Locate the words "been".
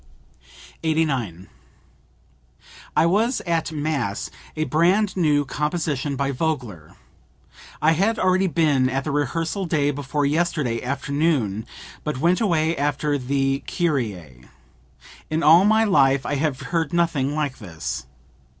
8.47-8.89